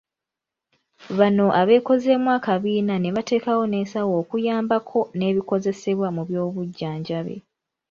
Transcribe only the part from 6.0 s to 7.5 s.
mu by'obujjanjabi.